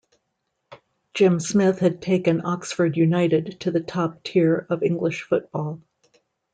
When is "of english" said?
4.67-5.21